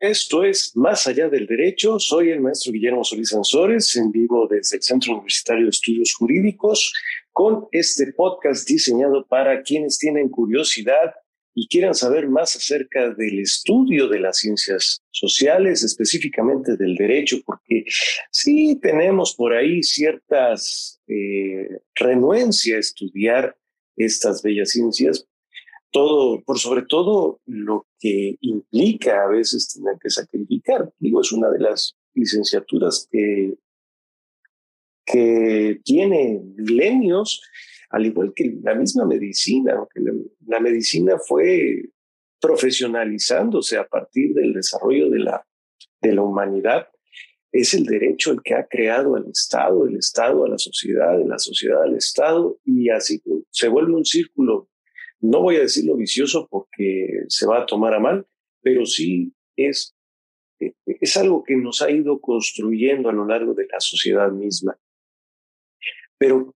[0.00, 1.98] Esto es Más allá del derecho.
[1.98, 6.94] Soy el maestro Guillermo Solís Ansores, en vivo desde el Centro Universitario de Estudios Jurídicos,
[7.32, 11.12] con este podcast diseñado para quienes tienen curiosidad
[11.54, 17.84] y quieran saber más acerca del estudio de las ciencias sociales, específicamente del derecho, porque
[18.30, 23.54] sí tenemos por ahí ciertas eh, renuencia a estudiar
[23.96, 25.26] estas bellas ciencias,
[25.90, 30.92] todo, por sobre todo lo que implica a veces tener que sacrificar.
[30.98, 33.54] Digo, es una de las licenciaturas que,
[35.04, 37.42] que tiene milenios,
[37.90, 40.00] al igual que la misma medicina, aunque
[40.46, 41.90] la, medicina fue
[42.40, 45.46] profesionalizándose a partir del desarrollo de la,
[46.00, 46.88] de la humanidad,
[47.52, 51.38] es el derecho el que ha creado al Estado, el Estado a la sociedad, la
[51.38, 53.20] sociedad al Estado, y así
[53.50, 54.68] se vuelve un círculo
[55.20, 58.26] no voy a decirlo vicioso porque se va a tomar a mal,
[58.62, 59.94] pero sí es,
[60.60, 64.78] eh, es algo que nos ha ido construyendo a lo largo de la sociedad misma.
[66.18, 66.54] Pero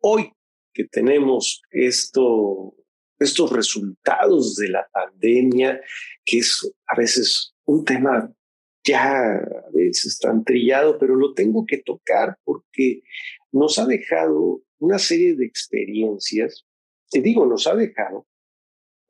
[0.00, 0.32] hoy
[0.72, 2.74] que tenemos esto,
[3.18, 5.80] estos resultados de la pandemia,
[6.24, 8.32] que es a veces un tema
[8.82, 13.02] ya a veces tan trillado, pero lo tengo que tocar porque
[13.52, 16.64] nos ha dejado una serie de experiencias
[17.10, 18.26] te digo, nos ha dejado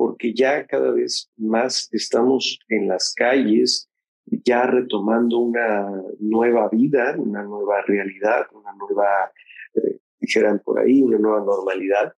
[0.00, 3.90] porque ya cada vez más estamos en las calles,
[4.24, 9.30] ya retomando una nueva vida, una nueva realidad, una nueva,
[9.74, 12.14] eh, dijeran por ahí, una nueva normalidad.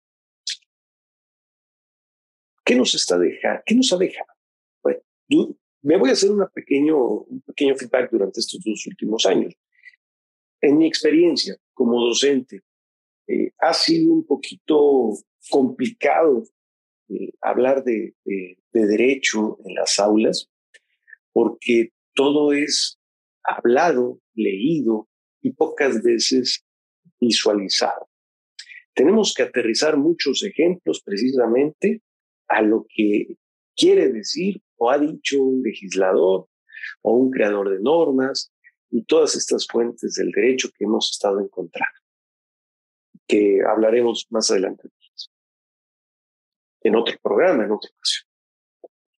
[2.64, 3.62] ¿Qué nos está dejando?
[3.66, 4.32] ¿Qué nos ha dejado?
[4.80, 5.00] Bueno,
[5.82, 9.54] me voy a hacer una pequeño, un pequeño feedback durante estos dos últimos años.
[10.60, 12.62] En mi experiencia como docente,
[13.26, 15.14] eh, ha sido un poquito
[15.50, 16.44] complicado
[17.08, 18.14] eh, hablar de,
[18.72, 20.48] derecho en las aulas
[21.32, 22.98] porque todo es
[23.42, 25.08] hablado, leído
[25.42, 26.64] y pocas veces
[27.20, 28.08] visualizado.
[28.94, 32.02] Tenemos que aterrizar muchos ejemplos precisamente
[32.48, 33.36] a lo que
[33.76, 36.48] quiere decir o ha dicho un legislador
[37.02, 38.52] o un creador de normas
[38.90, 41.98] y todas estas fuentes del derecho que hemos estado encontrando,
[43.26, 44.88] que hablaremos más adelante
[46.84, 48.28] en otro programa, en otra ocasión.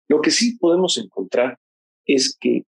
[0.08, 1.58] Lo que sí podemos encontrar
[2.04, 2.64] es que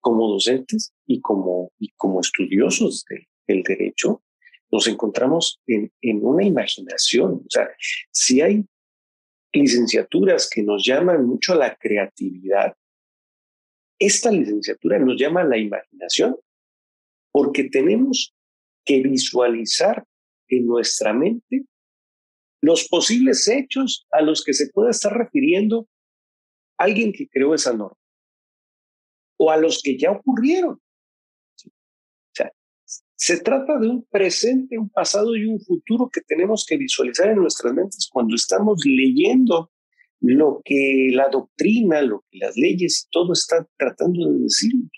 [0.00, 3.04] como docentes y como, y como estudiosos
[3.46, 4.22] del derecho,
[4.70, 7.42] nos encontramos en, en una imaginación.
[7.44, 7.68] O sea,
[8.12, 8.64] si hay
[9.52, 12.74] licenciaturas que nos llaman mucho a la creatividad,
[13.98, 16.36] esta licenciatura nos llama a la imaginación,
[17.32, 18.34] porque tenemos
[18.84, 20.04] que visualizar
[20.48, 21.64] en nuestra mente
[22.60, 25.88] los posibles hechos a los que se pueda estar refiriendo
[26.76, 27.96] alguien que creó esa norma
[29.36, 30.74] o a los que ya ocurrieron.
[30.74, 32.52] O sea,
[33.14, 37.36] se trata de un presente, un pasado y un futuro que tenemos que visualizar en
[37.36, 39.70] nuestras mentes cuando estamos leyendo
[40.20, 44.90] lo que la doctrina, lo que las leyes, todo está tratando de decirnos.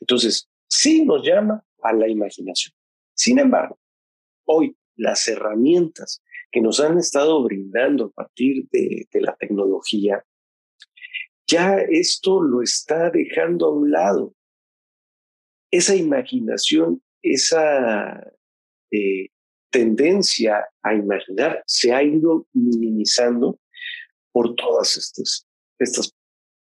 [0.00, 2.74] Entonces, sí nos llama a la imaginación.
[3.14, 3.78] Sin embargo,
[4.46, 10.24] hoy las herramientas que nos han estado brindando a partir de, la tecnología,
[11.46, 14.34] ya esto lo está dejando a un lado.
[15.70, 18.22] Esa imaginación, esa
[18.90, 19.28] eh,
[19.70, 23.58] tendencia a imaginar se ha ido minimizando
[24.32, 25.46] por todas estas,
[25.78, 26.12] estas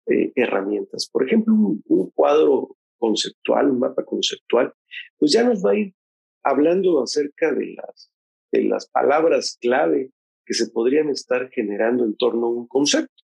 [0.07, 1.09] eh, herramientas.
[1.11, 4.73] Por ejemplo, un, cuadro conceptual, un mapa conceptual,
[5.19, 5.95] pues ya nos va a ir
[6.43, 8.11] hablando acerca de las,
[8.53, 10.13] de las palabras clave
[10.45, 13.23] que se podrían estar generando en torno a un concepto.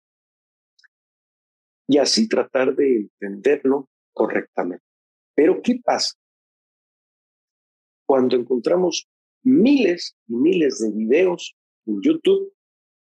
[1.87, 4.83] Y así tratar de entenderlo correctamente.
[5.35, 6.15] Pero ¿qué pasa?
[8.05, 9.07] Cuando encontramos
[9.43, 11.55] miles y miles de videos
[11.85, 12.53] en YouTube,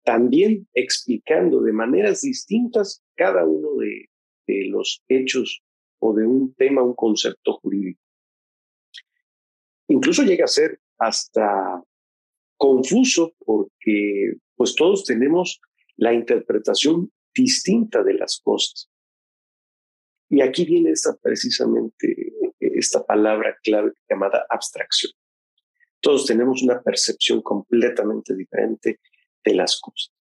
[0.04, 4.08] también explicando de maneras distintas cada uno de,
[4.46, 5.62] de los hechos
[6.00, 8.01] o de un tema, un concepto jurídico.
[9.92, 11.82] Incluso llega a ser hasta
[12.56, 15.60] confuso porque pues todos tenemos
[15.96, 18.90] la interpretación distinta de las cosas.
[20.30, 25.12] Y aquí viene esta, precisamente esta palabra clave llamada abstracción.
[26.00, 28.98] Todos tenemos una percepción completamente diferente
[29.44, 30.14] de las cosas.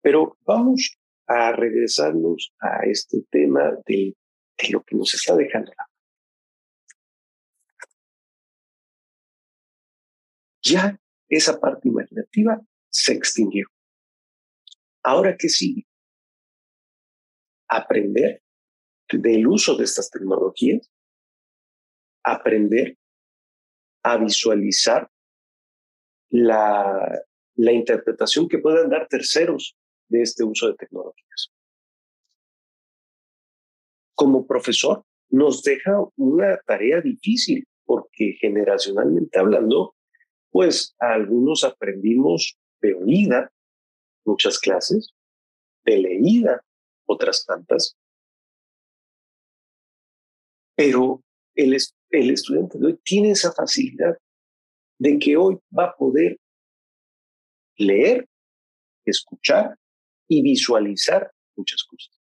[0.00, 0.96] Pero vamos
[1.26, 4.16] a regresarnos a este tema de,
[4.56, 5.89] de lo que nos está dejando la
[10.70, 13.66] ya esa parte imaginativa se extinguió.
[15.02, 15.86] Ahora, ¿qué sigue?
[17.68, 18.42] Aprender
[19.12, 20.90] del uso de estas tecnologías,
[22.24, 22.96] aprender
[24.02, 25.10] a visualizar
[26.30, 27.22] la,
[27.54, 29.76] la interpretación que puedan dar terceros
[30.08, 31.52] de este uso de tecnologías.
[34.14, 39.94] Como profesor, nos deja una tarea difícil porque generacionalmente hablando,
[40.50, 43.52] pues algunos aprendimos de oída
[44.24, 45.14] muchas clases,
[45.84, 46.62] de leída
[47.06, 47.96] otras tantas,
[50.76, 51.22] pero
[51.54, 51.76] el,
[52.10, 54.16] el estudiante de hoy tiene esa facilidad
[54.98, 56.38] de que hoy va a poder
[57.76, 58.28] leer,
[59.04, 59.76] escuchar
[60.28, 62.20] y visualizar muchas cosas.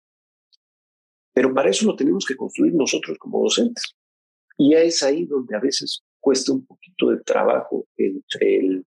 [1.33, 3.95] Pero para eso lo tenemos que construir nosotros como docentes.
[4.57, 8.85] Y es ahí donde a veces cuesta un poquito de trabajo entre el,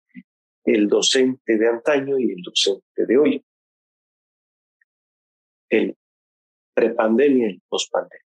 [0.64, 3.46] el docente de antaño y el docente de hoy.
[5.70, 5.98] El
[6.74, 8.26] prepandemia y pospandemia.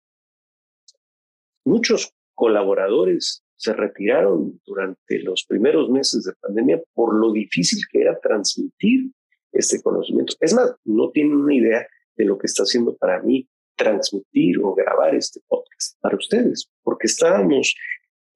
[1.65, 8.19] Muchos colaboradores se retiraron durante los primeros meses de pandemia por lo difícil que era
[8.19, 9.11] transmitir
[9.51, 10.33] este conocimiento.
[10.39, 14.73] Es más, no tienen una idea de lo que está haciendo para mí transmitir o
[14.75, 17.75] grabar este podcast para ustedes, porque estábamos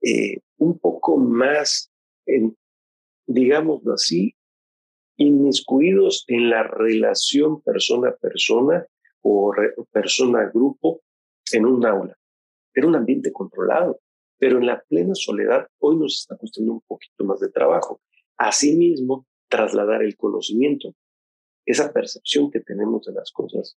[0.02, 1.92] eh, un poco más,
[3.26, 4.36] digámoslo así,
[5.18, 8.86] inmiscuidos en la relación persona a persona
[9.22, 9.54] o
[9.92, 11.02] persona a grupo
[11.52, 12.16] en un aula.
[12.74, 14.00] Era un ambiente controlado,
[14.38, 18.02] pero en la plena soledad hoy nos está costando un poquito más de trabajo.
[18.38, 20.94] Asimismo, trasladar el conocimiento,
[21.66, 23.78] esa percepción que tenemos de las cosas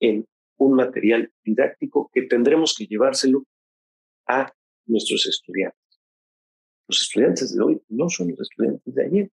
[0.00, 0.26] en
[0.58, 3.44] un material didáctico que tendremos que llevárselo
[4.26, 4.52] a
[4.88, 5.78] nuestros estudiantes.
[6.88, 9.30] Los estudiantes de hoy no son los estudiantes de ayer.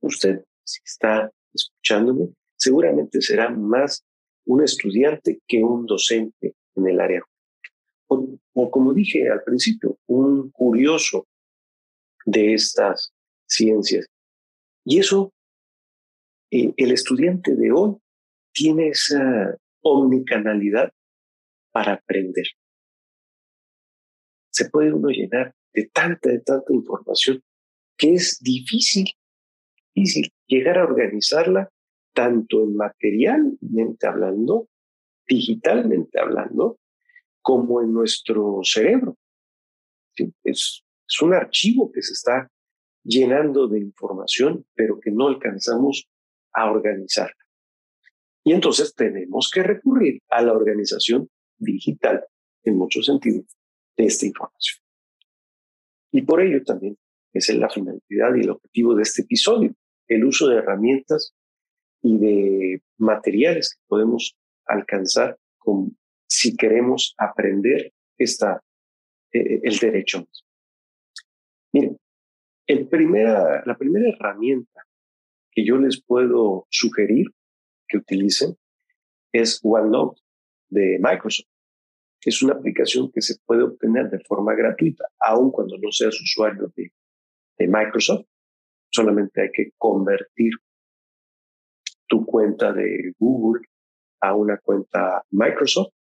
[0.00, 4.04] Usted, si está escuchándome, seguramente será más
[4.44, 7.22] un estudiante que un docente en el área.
[8.08, 11.26] O, como dije al principio, un curioso
[12.24, 13.12] de estas
[13.46, 14.06] ciencias.
[14.84, 15.32] Y eso,
[16.52, 17.96] eh, el estudiante de hoy
[18.52, 20.92] tiene esa omnicanalidad
[21.72, 22.46] para aprender.
[24.56, 27.44] Se puede uno llenar de tanta, de tanta información
[27.94, 29.04] que es difícil,
[29.94, 31.68] difícil llegar a organizarla
[32.14, 34.70] tanto en materialmente hablando,
[35.28, 36.78] digitalmente hablando,
[37.42, 39.18] como en nuestro cerebro.
[40.42, 42.50] Es, es un archivo que se está
[43.04, 46.08] llenando de información, pero que no alcanzamos
[46.54, 47.44] a organizarla.
[48.42, 51.28] Y entonces tenemos que recurrir a la organización
[51.58, 52.24] digital
[52.62, 53.55] en muchos sentidos
[53.96, 54.78] de esta información.
[56.12, 56.96] Y por ello también
[57.32, 59.74] es la finalidad y el objetivo de este episodio,
[60.08, 61.34] el uso de herramientas
[62.02, 65.96] y de materiales que podemos alcanzar con,
[66.28, 68.62] si queremos aprender esta,
[69.32, 70.26] eh, el derecho.
[71.72, 71.98] Miren,
[72.66, 74.86] el primera, la primera herramienta
[75.50, 77.26] que yo les puedo sugerir
[77.88, 78.56] que utilicen
[79.32, 80.20] es OneNote
[80.68, 81.48] de Microsoft.
[82.26, 86.72] Es una aplicación que se puede obtener de forma gratuita, aun cuando no seas usuario
[86.74, 86.92] de,
[87.56, 88.26] de Microsoft.
[88.90, 90.50] Solamente hay que convertir
[92.08, 93.62] tu cuenta de Google
[94.20, 95.92] a una cuenta Microsoft.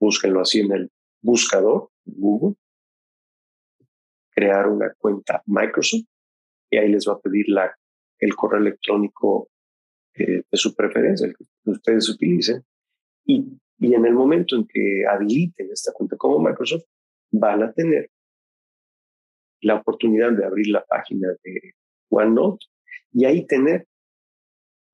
[0.00, 2.54] Búsquenlo así en el buscador Google.
[4.30, 6.04] Crear una cuenta Microsoft
[6.70, 7.76] y ahí les va a pedir la,
[8.20, 9.48] el correo electrónico
[10.14, 12.64] de su preferencia, el que ustedes utilicen.
[13.24, 16.84] Y, y en el momento en que habiliten esta cuenta como Microsoft,
[17.32, 18.08] van a tener
[19.60, 21.74] la oportunidad de abrir la página de
[22.08, 22.64] OneNote
[23.12, 23.88] y ahí tener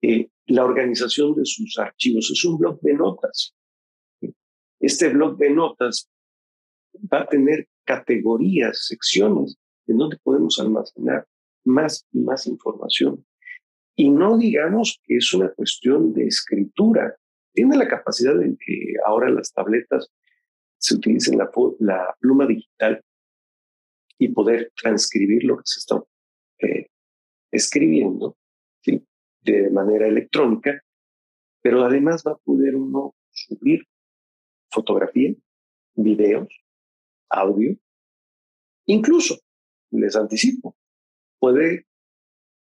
[0.01, 2.31] eh, la organización de sus archivos.
[2.31, 3.55] Es un blog de notas.
[4.81, 6.11] Este blog de notas
[7.13, 11.27] va a tener categorías, secciones en donde podemos almacenar
[11.65, 13.23] más y más información.
[13.97, 17.18] Y no digamos que es una cuestión de escritura.
[17.59, 20.13] Tiene la capacidad de que ahora las tabletas
[20.79, 21.51] se utilicen la,
[21.81, 23.05] la pluma digital
[24.17, 26.01] y poder transcribir lo que se está
[26.61, 26.87] eh,
[27.51, 28.37] escribiendo
[28.85, 30.81] de manera electrónica,
[31.61, 33.85] pero además va a poder uno subir
[34.71, 35.35] fotografía,
[35.97, 36.47] videos,
[37.29, 37.77] audio,
[38.87, 39.37] incluso,
[39.91, 40.77] les anticipo,
[41.41, 41.89] puede,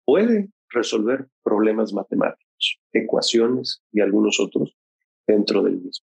[0.04, 4.76] puede resolver problemas matemáticos, ecuaciones y algunos otros
[5.26, 6.07] dentro del mismo.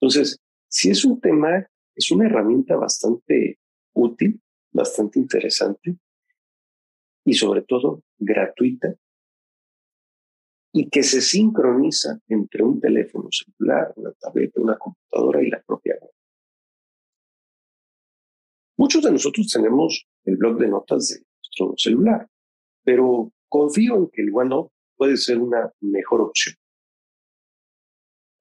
[0.00, 3.58] Entonces, si es un tema, es una herramienta bastante
[3.94, 4.40] útil,
[4.72, 5.96] bastante interesante
[7.24, 8.94] y sobre todo gratuita
[10.72, 15.98] y que se sincroniza entre un teléfono celular, una tableta, una computadora y la propia
[16.00, 16.10] web.
[18.78, 22.26] Muchos de nosotros tenemos el blog de notas de nuestro celular,
[22.82, 26.56] pero confío en que el OneNote puede ser una mejor opción.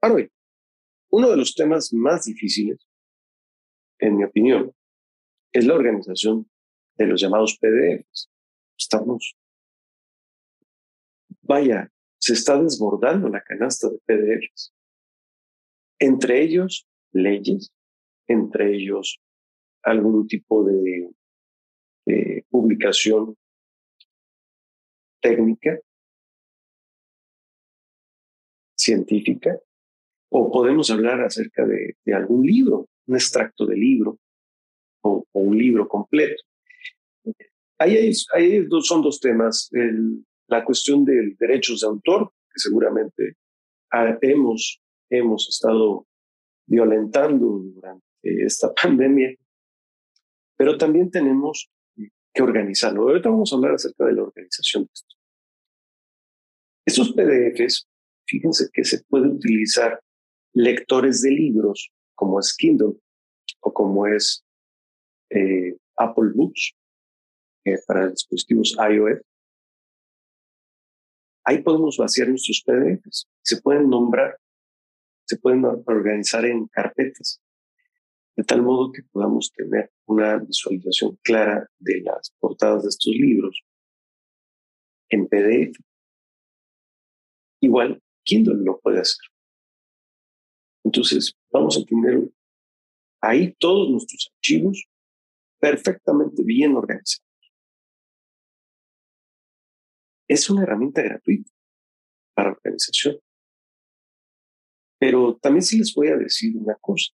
[0.01, 0.31] Para hoy,
[1.12, 2.79] uno de los temas más difíciles,
[4.00, 4.74] en mi opinión,
[5.53, 6.50] es la organización
[6.98, 8.31] de los llamados PDFs.
[8.75, 9.38] Estamos,
[11.43, 14.74] vaya, se está desbordando la canasta de PDFs.
[16.00, 17.72] Entre ellos, leyes,
[18.27, 19.22] entre ellos,
[19.84, 21.12] algún tipo de,
[22.50, 23.38] publicación
[25.22, 25.79] técnica,
[28.75, 29.58] científica,
[30.33, 34.17] o podemos hablar acerca de, algún libro, un extracto de libro
[35.03, 36.41] o, un libro completo.
[37.77, 39.69] Ahí, son dos temas.
[40.47, 43.35] la cuestión de derechos de autor, que seguramente
[44.21, 46.07] hemos, hemos estado
[46.65, 49.35] violentando durante esta pandemia,
[50.55, 51.69] pero también tenemos
[52.33, 53.01] que organizarlo.
[53.01, 55.15] Ahorita vamos a hablar acerca de la organización de esto.
[56.85, 57.85] Estos PDFs,
[58.25, 60.00] fíjense que se pueden utilizar
[60.53, 62.96] lectores de libros como es Kindle
[63.62, 64.43] o como es
[65.29, 66.74] eh, Apple Books
[67.65, 69.22] eh, para dispositivos iOS.
[71.43, 73.27] Ahí podemos vaciar nuestros PDFs.
[73.41, 74.38] Se pueden nombrar,
[75.25, 77.41] se pueden organizar en carpetas
[78.36, 83.62] de tal modo que podamos tener una visualización clara de las portadas de estos libros
[85.10, 85.77] en PDF.
[87.62, 89.20] Igual, Kindle lo puede hacer.
[90.83, 92.31] Entonces, vamos a tener
[93.21, 94.85] ahí todos nuestros archivos
[95.59, 97.25] perfectamente bien organizados.
[100.27, 101.51] Es una herramienta gratuita
[102.33, 103.19] para organización.
[105.00, 107.11] Pero también sí les voy a decir una cosa.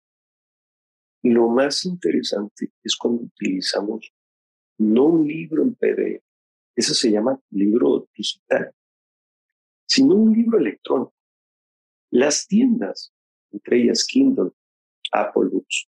[1.23, 4.13] Lo más interesante es cuando utilizamos
[4.79, 6.23] no un libro en PDF,
[6.77, 8.75] eso se llama libro digital,
[9.87, 11.15] sino un libro electrónico.
[12.11, 13.14] Las tiendas,
[13.55, 14.51] entre ellas Kindle,
[15.13, 15.89] Apple Books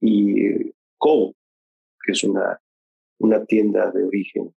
[0.00, 1.34] y eh, Kobo,
[2.04, 2.60] que es una,
[3.18, 4.54] una tienda de origen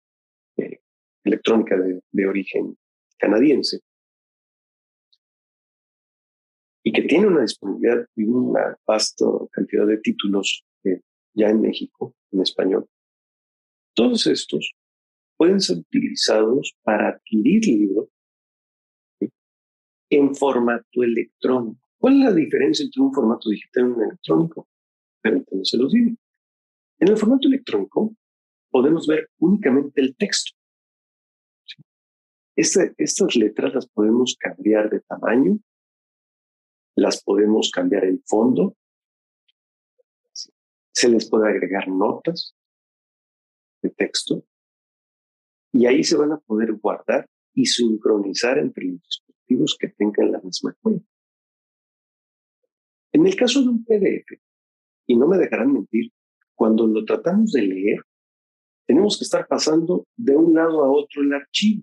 [0.57, 0.81] eh,
[1.25, 2.79] electrónica de origen
[3.19, 3.81] canadiense,
[6.87, 11.01] y que tiene una disponibilidad y una vasta cantidad de títulos eh,
[11.35, 12.87] ya en México, en español.
[13.93, 14.73] Todos estos
[15.37, 18.09] pueden ser utilizados para adquirir libros
[20.11, 21.86] en formato electrónico.
[22.07, 24.69] ¿Cuál es la diferencia entre un formato digital y un electrónico?
[25.21, 26.17] Permítanme se los digo.
[27.01, 28.15] En el formato electrónico
[28.71, 30.53] podemos ver únicamente el texto.
[32.55, 35.59] Este, estas letras las podemos cambiar de tamaño,
[36.95, 38.77] las podemos cambiar el fondo,
[40.93, 42.55] se les puede agregar notas
[43.83, 44.45] de texto
[45.73, 50.41] y ahí se van a poder guardar y sincronizar entre los dispositivos que tengan la
[50.41, 51.16] misma cuenta.
[53.17, 54.39] En el caso de un PDF,
[55.07, 56.13] y no me dejarán mentir,
[56.55, 58.03] cuando lo tratamos de leer,
[58.87, 61.83] tenemos que estar pasando de un lado a otro el archivo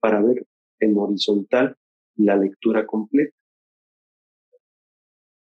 [0.00, 0.44] para ver
[0.80, 1.76] en horizontal
[2.16, 3.36] la lectura completa.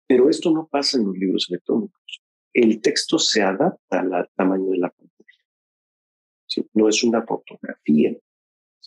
[0.07, 2.23] Pero esto no pasa en los libros electrónicos.
[2.53, 6.69] El texto se adapta al tamaño de la pantalla.
[6.75, 8.15] No es una fotografía,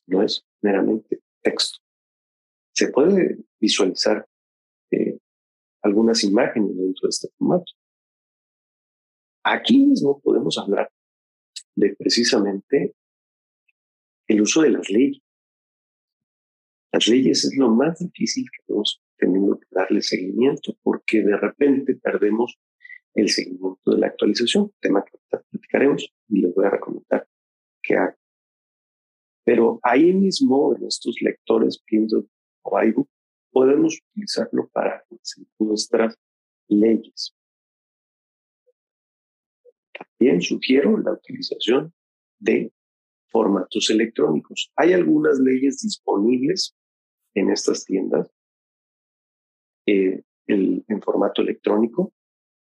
[0.05, 1.79] no es meramente texto.
[2.75, 4.28] Se puede visualizar
[5.89, 7.71] algunas imágenes dentro de este formato.
[9.43, 10.89] Aquí mismo podemos hablar
[11.75, 12.95] de precisamente
[14.27, 15.21] el uso de las leyes.
[16.91, 21.95] Las leyes es lo más difícil que podemos teniendo que darle seguimiento porque de repente
[21.95, 22.57] perdemos
[23.13, 27.27] el seguimiento de la actualización, tema que platicaremos y les voy a recomendar
[27.81, 28.15] que hagan.
[29.43, 32.25] Pero ahí mismo en estos lectores Kindle
[32.61, 33.09] o iBook
[33.51, 35.03] podemos utilizarlo para
[35.57, 36.15] nuestras
[36.67, 37.35] leyes.
[39.93, 41.93] También sugiero la utilización
[42.39, 42.73] de
[43.27, 44.69] formatos electrónicos.
[44.75, 46.75] Hay algunas leyes disponibles
[47.33, 48.29] en estas tiendas
[49.85, 52.13] eh, en formato electrónico.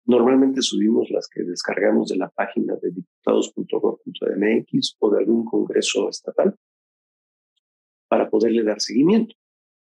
[0.04, 6.56] Normalmente subimos las que descargamos de la página de diputados.gov.mx o de algún congreso estatal
[8.08, 9.34] para poderle dar seguimiento.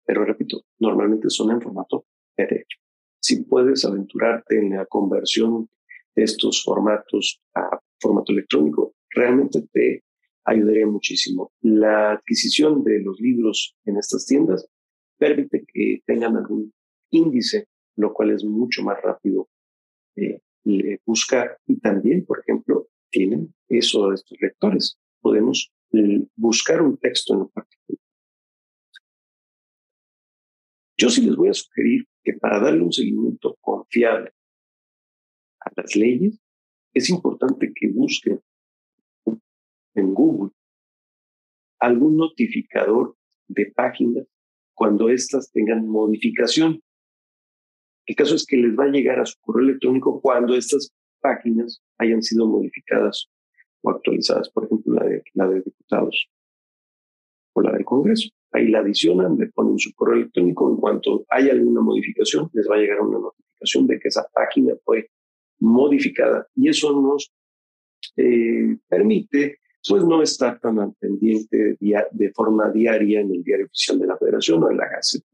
[0.05, 2.67] Pero repito, normalmente son en formato PDF.
[3.19, 5.69] Si puedes aventurarte en la conversión
[6.15, 10.03] de estos formatos a formato electrónico, realmente te
[10.43, 11.51] ayudaría muchísimo.
[11.61, 14.67] La adquisición de los libros en estas tiendas
[15.17, 16.71] permite que tengan algún
[17.09, 19.49] índice, lo cual es mucho más rápido
[20.15, 20.39] eh,
[21.05, 21.57] buscar.
[21.65, 24.97] Y también, por ejemplo, tienen eso estos lectores.
[25.21, 28.04] Podemos eh, buscar un texto en particular.
[30.97, 34.31] Yo sí les voy a sugerir que para darle un seguimiento confiable
[35.59, 36.39] a las leyes,
[36.93, 38.41] es importante que busquen
[39.95, 40.51] en Google
[41.79, 44.25] algún notificador de páginas
[44.73, 46.81] cuando éstas tengan modificación.
[48.05, 51.81] El caso es que les va a llegar a su correo electrónico cuando estas páginas
[51.97, 53.29] hayan sido modificadas
[53.81, 56.29] o actualizadas, por ejemplo, la de, la de diputados
[57.53, 58.29] o la del Congreso.
[58.55, 60.69] Ahí la adicionan, le ponen su correo electrónico.
[60.69, 64.73] En cuanto haya alguna modificación, les va a llegar una notificación de que esa página
[64.83, 65.09] fue
[65.59, 66.47] modificada.
[66.55, 67.33] Y eso nos
[68.15, 73.99] eh, permite pues no estar tan al pendiente de forma diaria en el diario oficial
[73.99, 75.27] de la Federación o en la Gaceta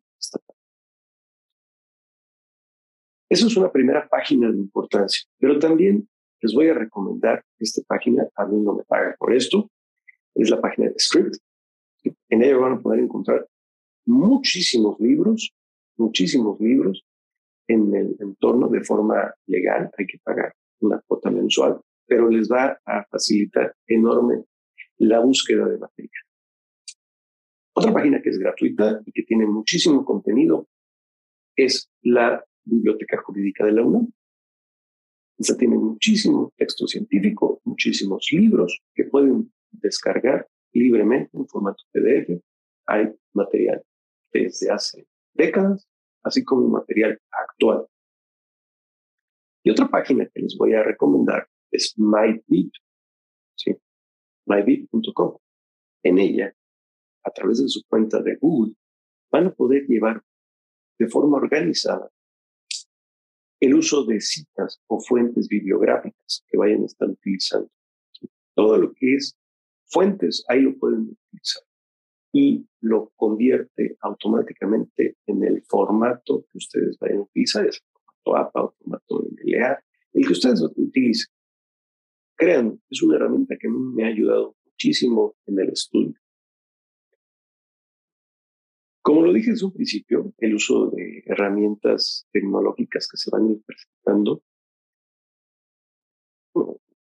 [3.30, 6.10] Esa es una primera página de importancia, pero también
[6.42, 9.70] les voy a recomendar esta página, a mí no me paga por esto,
[10.36, 11.38] es la página de Script.
[12.04, 13.48] En ella van a poder encontrar
[14.06, 15.54] muchísimos libros,
[15.98, 17.06] muchísimos libros
[17.68, 22.80] en el entorno de forma legal, hay que pagar una cuota mensual, pero les va
[22.86, 24.44] a facilitar enorme
[24.98, 26.24] la búsqueda de material.
[27.74, 30.68] Otra página que es gratuita y que tiene muchísimo contenido
[31.56, 34.12] es la Biblioteca Jurídica de la UNAM.
[35.38, 42.42] Esa tiene muchísimo texto científico, muchísimos libros que pueden descargar libremente en formato PDF.
[42.88, 43.84] Hay material
[44.34, 45.88] desde hace décadas,
[46.24, 47.86] así como material actual.
[49.64, 52.74] Y otra página que les voy a recomendar es MyBit,
[53.56, 53.76] ¿sí?
[54.46, 55.38] mybit.com.
[56.04, 56.54] En ella,
[57.24, 58.74] a través de su cuenta de Google,
[59.32, 60.24] van a poder llevar
[60.98, 62.12] de forma organizada
[63.60, 67.70] el uso de citas o fuentes bibliográficas que vayan a estar utilizando.
[68.56, 69.38] Todo lo que es
[69.92, 71.64] fuentes, ahí lo pueden utilizar.
[72.34, 78.64] Y lo convierte automáticamente en el formato que ustedes vayan a utilizar, es formato APA
[78.64, 81.34] o formato MLA, el que ustedes utilicen.
[82.36, 86.16] Crean, es una herramienta que a mí me ha ayudado muchísimo en el estudio.
[89.04, 93.52] Como lo dije desde un principio, el uso de herramientas tecnológicas que se van a
[93.52, 94.44] ir presentando,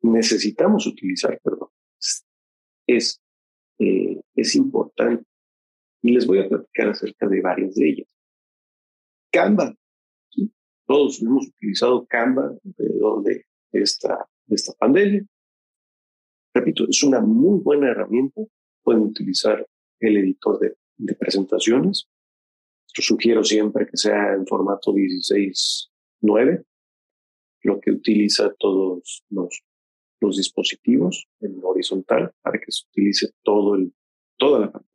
[0.01, 1.69] necesitamos utilizar, perdón,
[2.87, 3.21] es,
[3.79, 5.23] eh, es importante.
[6.01, 8.07] Y les voy a platicar acerca de varias de ellas.
[9.31, 9.75] Canva.
[10.85, 15.25] Todos hemos utilizado Canva alrededor de esta de esta pandemia.
[16.53, 18.41] Repito, es una muy buena herramienta.
[18.83, 19.65] Pueden utilizar
[19.99, 22.07] el editor de, presentaciones.
[22.93, 26.63] Yo sugiero siempre que sea en formato 16.9,
[27.63, 29.64] lo que utiliza todos los,
[30.25, 33.93] los dispositivos en horizontal para que se utilice todo el,
[34.37, 34.91] toda la pantalla.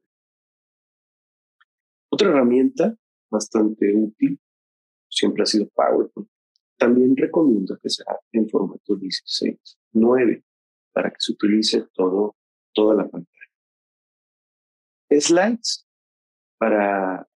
[2.10, 2.96] Otra herramienta
[3.30, 4.40] bastante útil
[5.08, 6.28] siempre ha sido PowerPoint.
[6.76, 10.42] También recomiendo que sea en formato 16.9
[10.92, 12.36] para que se utilice todo,
[12.72, 13.30] toda la pantalla.
[15.10, 15.86] Slides
[16.58, 17.28] para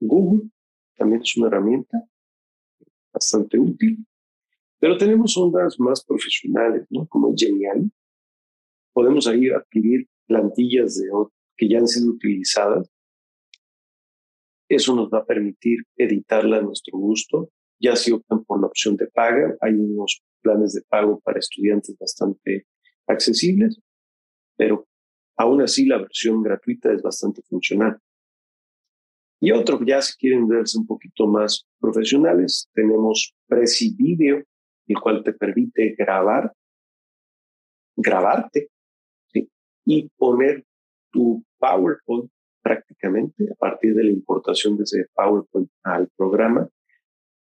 [0.00, 0.50] Google
[0.96, 1.98] también es una herramienta
[3.12, 4.06] bastante útil,
[4.82, 7.06] pero tenemos ondas más profesionales, ¿no?
[7.06, 7.88] Como Genial.
[8.92, 11.08] Podemos ahí adquirir plantillas de,
[11.56, 12.90] que ya han sido utilizadas.
[14.68, 18.96] Eso nos va a permitir editarla a nuestro gusto ya si optan por la opción
[18.96, 22.66] de paga, hay unos planes de pago para estudiantes bastante
[23.06, 23.80] accesibles,
[24.56, 24.88] pero
[25.36, 27.98] aún así la versión gratuita es bastante funcional.
[29.40, 34.44] Y otro, ya si quieren verse un poquito más profesionales, tenemos Prezi Video,
[34.92, 36.52] el cual te permite grabar,
[37.96, 38.68] grabarte
[39.84, 40.64] y poner
[41.10, 42.30] tu PowerPoint
[42.62, 46.68] prácticamente a partir de la importación de ese PowerPoint al programa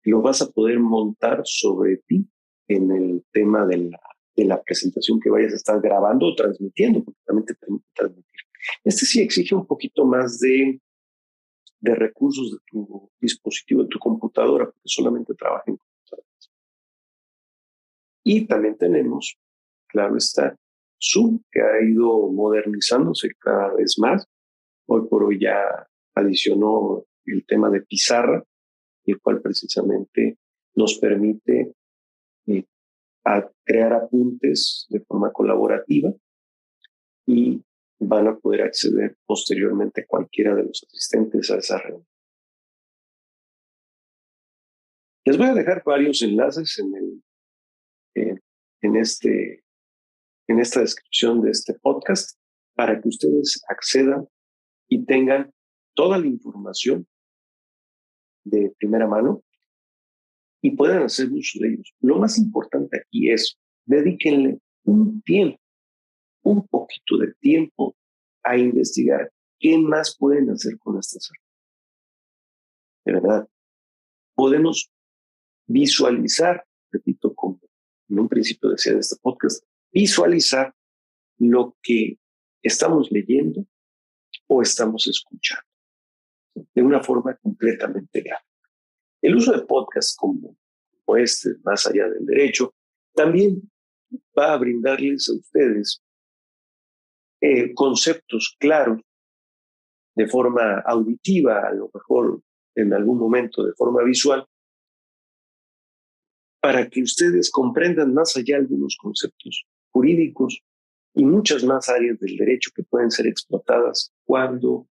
[0.04, 2.28] lo vas a poder montar sobre ti
[2.68, 4.00] en el tema de la,
[4.36, 8.42] de la presentación que vayas a estar grabando o transmitiendo, porque también te permite transmitir.
[8.84, 10.80] Este sí exige un poquito más de,
[11.80, 15.78] de recursos de tu dispositivo, de tu computadora, porque solamente trabaja en.
[18.24, 19.38] Y también tenemos,
[19.88, 20.56] claro está,
[21.02, 24.28] Zoom, que ha ido modernizándose cada vez más.
[24.88, 28.44] Hoy por hoy ya adicionó el tema de pizarra,
[29.06, 30.38] el cual precisamente
[30.76, 31.74] nos permite
[32.48, 32.66] eh,
[33.64, 36.14] crear apuntes de forma colaborativa
[37.26, 37.62] y
[38.00, 42.08] van a poder acceder posteriormente cualquiera de los asistentes a esa reunión.
[45.24, 47.24] Les voy a dejar varios enlaces en, el,
[48.16, 48.36] eh,
[48.82, 49.64] en, este,
[50.48, 52.38] en esta descripción de este podcast
[52.76, 54.28] para que ustedes accedan
[54.88, 55.52] y tengan
[55.94, 57.08] toda la información
[58.44, 59.44] de primera mano
[60.62, 61.94] y puedan hacer uso de ellos.
[62.00, 65.60] Lo más importante aquí es dedíquenle un tiempo,
[66.44, 67.96] un poquito de tiempo
[68.44, 71.52] a investigar qué más pueden hacer con estas herramientas.
[73.06, 73.50] De verdad,
[74.36, 74.92] podemos
[75.68, 77.34] visualizar, repito,
[78.12, 80.74] en un principio decía de este podcast, visualizar
[81.40, 82.18] lo que
[82.62, 83.66] estamos leyendo
[84.48, 85.66] o estamos escuchando
[86.54, 88.42] de una forma completamente real.
[89.22, 90.58] El uso de podcast como,
[91.18, 92.74] este, más allá del derecho,
[93.14, 93.62] también
[94.38, 96.04] va a brindarles a ustedes
[97.40, 99.00] eh, conceptos claros
[100.16, 102.42] de forma auditiva, a lo mejor
[102.76, 104.46] en algún momento de forma visual,
[106.62, 110.64] para que ustedes comprendan más allá algunos conceptos jurídicos
[111.14, 114.88] y muchas más áreas del derecho que pueden ser explotadas cuando,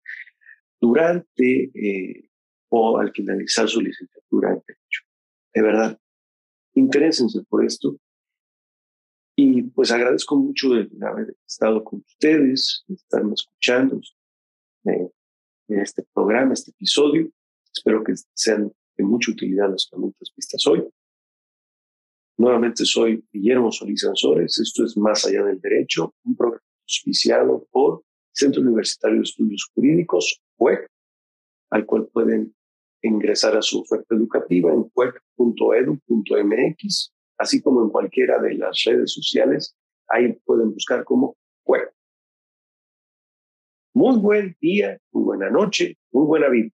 [0.82, 2.30] durante eh,
[2.70, 5.02] o al finalizar su licenciatura en Derecho.
[5.54, 6.00] De verdad,
[6.74, 7.98] interésense por esto.
[9.36, 14.02] Y pues agradezco mucho el haber estado con ustedes, de estarme escuchando
[14.86, 15.10] eh,
[15.70, 17.30] en este programa, este episodio.
[17.74, 20.86] Espero que sean de mucha utilidad las herramientas vistas hoy.
[22.40, 24.58] Nuevamente soy Guillermo Solís Ansores.
[24.60, 30.42] Esto es Más Allá del Derecho, un programa auspiciado por Centro Universitario de Estudios Jurídicos,
[30.56, 30.88] CUEC,
[31.72, 32.56] al cual pueden
[33.02, 35.94] ingresar a su oferta educativa en cuec.edu.mx,
[37.38, 39.76] así como en cualquiera de las redes sociales.
[40.08, 41.94] Ahí pueden buscar como CUEC.
[43.94, 46.70] Muy buen día, muy buena noche, muy buena vida.